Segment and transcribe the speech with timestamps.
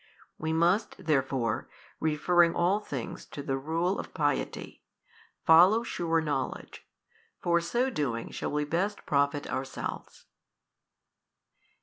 [0.39, 1.69] We must therefore
[1.99, 4.81] referring all things to the Rule of piety,
[5.45, 6.87] follow sure knowledge,
[7.39, 10.25] for so doing shall we best profit ourselves.